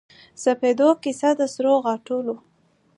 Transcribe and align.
سپیدو 0.43 0.89
کیسه 1.03 1.29
د 1.39 1.41
سروغاټولو 1.53 2.35